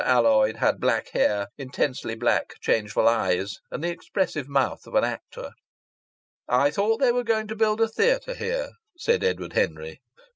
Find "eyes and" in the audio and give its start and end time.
3.07-3.83